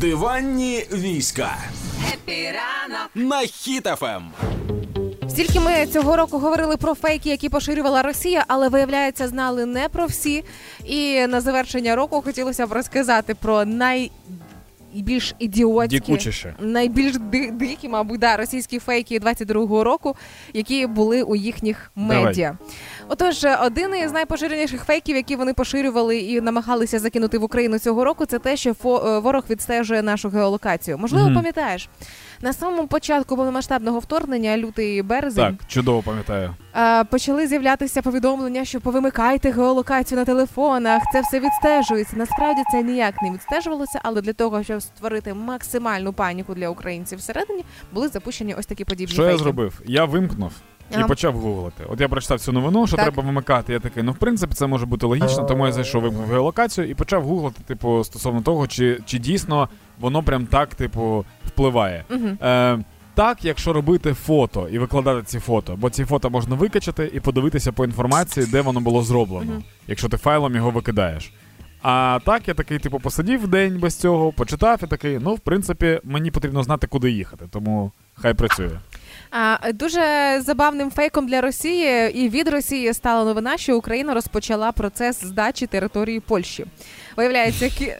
[0.00, 1.58] Диванні війська
[3.14, 4.30] на Хіт FM.
[5.36, 10.06] Тільки ми цього року говорили про фейки, які поширювала Росія, але виявляється, знали не про
[10.06, 10.44] всі.
[10.84, 13.64] І на завершення року хотілося б розказати про
[14.94, 16.54] найбільш ідіотські, Дікучіше.
[16.60, 17.16] найбільш
[17.52, 20.16] дикі, мабуть, да, російські фейки 22-го року,
[20.54, 22.24] які були у їхніх Давай.
[22.24, 22.58] медіа.
[23.08, 28.26] Отож, один із найпоширеніших фейків, які вони поширювали і намагалися закинути в Україну цього року,
[28.26, 30.98] це те, що е, ворог відстежує нашу геолокацію.
[30.98, 31.34] Можливо, Мгм.
[31.34, 31.88] пам'ятаєш,
[32.40, 36.54] на самому початку повномасштабного вторгнення, лютий березень, Так, чудово пам'ятаю.
[36.78, 41.02] Е, почали з'являтися повідомлення, що повимикайте геолокацію на телефонах.
[41.12, 42.16] Це все відстежується.
[42.16, 47.64] Насправді це ніяк не відстежувалося, але для того, щоб створити максимальну паніку для українців всередині,
[47.92, 49.80] були запущені ось такі подібні Що я зробив?
[49.86, 50.52] Я вимкнув.
[50.92, 51.04] Ага.
[51.04, 51.84] І почав гуглити.
[51.88, 53.04] От я прочитав цю новину, що Так.
[53.04, 53.72] треба вимикати.
[53.72, 56.94] Я такий, ну в принципі, це може бути логічно, тому я зайшов вимкнув геолокацію і
[56.94, 59.68] почав гуглити, типу, стосовно того, чи, чи дійсно
[59.98, 62.04] воно прям так, типу, впливає.
[62.08, 62.38] Мгм.
[62.42, 62.78] Е,
[63.18, 67.72] так, якщо робити фото і викладати ці фото, бо ці фото можна викачати і подивитися
[67.72, 69.64] по інформації, де воно було зроблено, Мгм.
[69.86, 71.32] якщо ти файлом його викидаєш.
[71.82, 76.00] А так я такий, типу, посидів день без цього, почитав і такий, ну, в принципі,
[76.04, 78.70] мені потрібно знати, куди їхати, тому хай працює.
[79.30, 80.00] А, дуже
[80.44, 86.20] забавним фейком для Росії і від Росії стала новина, що Україна розпочала процес здачі території
[86.20, 86.66] Польщі.
[87.16, 87.98] Виявляється, Ки...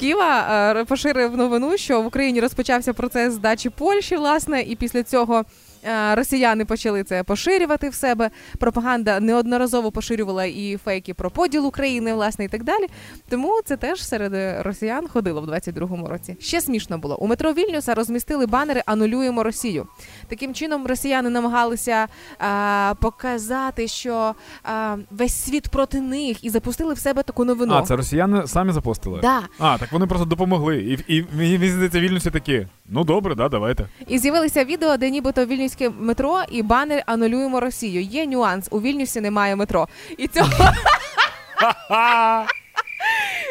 [0.00, 5.44] Ківа е, поширив новину, що в Україні розпочався процес здачі Польщі, власне, і після цього.
[5.86, 8.30] Е, Росіяни почали це поширювати в себе.
[8.58, 12.86] Пропаганда неодноразово поширювала і фейки про поділ України, власне, і так далі.
[13.28, 16.36] Тому це теж серед росіян ходило в 22-му році.
[16.40, 17.16] Ще смішно було.
[17.16, 19.86] У метро Вільнюса розмістили банери Анулюємо Росію.
[20.28, 22.06] Таким чином росіяни намагалися
[22.38, 27.74] а, показати, що а, весь світ проти них, і запустили в себе таку новину.
[27.74, 29.20] А, це росіяни самі запостили?
[29.20, 29.42] Да.
[29.58, 30.78] А, так вони просто допомогли.
[31.08, 32.66] І, і мені здається, вільнюсі такі.
[32.88, 33.88] Ну добре, да, давайте.
[34.08, 35.44] І з'явилися відео, де нібито
[35.80, 38.02] вільнюське метро і банер Анулюємо Росію.
[38.02, 38.68] Є нюанс.
[38.70, 39.88] У Вільнюсі немає метро.
[40.18, 40.48] І цього.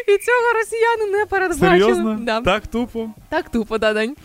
[0.07, 1.79] І цього росіяни не передбачили.
[1.79, 2.17] Серйозно?
[2.21, 2.41] Да.
[2.41, 3.09] Так тупо.
[3.29, 4.15] Так тупо, да, Дань.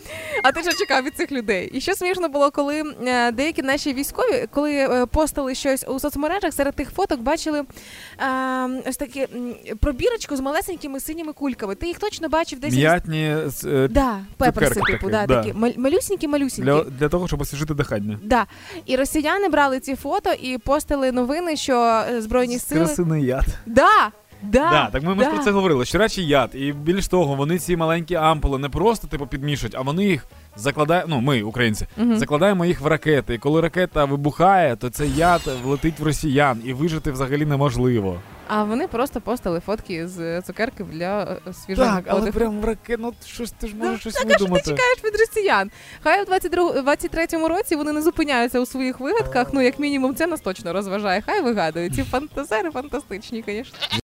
[0.43, 1.71] А ти що чекав від цих людей?
[1.73, 6.55] І що смішно було, коли е, деякі наші військові, коли е, постали щось у соцмережах,
[6.55, 7.65] серед тих фоток бачили е,
[8.87, 9.27] ось такі
[9.81, 11.75] пробірочку з малесенькими синіми кульками.
[11.75, 12.75] Ти їх точно бачив десь?
[12.75, 15.43] М'ятні з, Да, пеперси, типу, да, да.
[15.43, 16.71] такі малюсінькі, малюсінькі.
[16.71, 18.19] для, для того, щоб освіжити дихання.
[18.23, 18.47] Да.
[18.87, 22.85] І росіяни брали ці фото і постили новини, що збройні сили.
[22.85, 23.47] Красиний яд.
[23.67, 24.11] Да,
[24.43, 25.31] да, Да, так ми, ми да.
[25.31, 25.85] про це говорили.
[25.85, 26.51] Щорячий яд.
[26.55, 31.07] І більш того, вони ці маленькі ампули не просто типу підмішують, а вони їх закладають.
[31.09, 32.19] Ну, ми, українці, Мгм.
[32.19, 33.35] закладаємо їх в ракети.
[33.35, 38.21] І коли ракета вибухає, то цей яд влетить в росіян, і вижити взагалі неможливо.
[38.53, 42.39] А вони просто постили фотки з цукерки для е, свіжого Так, але подиху.
[42.39, 45.13] прям в ракет, ну щось ти ж Ну, щось так, а що ти чекаєш від
[45.21, 45.71] росіян?
[46.03, 49.49] Хай у 23-му році вони не зупиняються у своїх вигадках.
[49.53, 51.23] Ну, як мінімум, це нас точно розважає.
[51.27, 51.95] Хай вигадують.
[51.95, 53.79] Ці фантазери фантастичні, звісно.